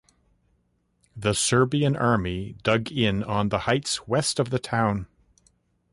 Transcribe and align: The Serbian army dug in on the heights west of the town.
The 1.15 1.33
Serbian 1.35 1.95
army 1.95 2.55
dug 2.63 2.91
in 2.91 3.21
on 3.23 3.49
the 3.49 3.59
heights 3.69 4.07
west 4.07 4.39
of 4.39 4.49
the 4.49 4.57
town. 4.57 5.05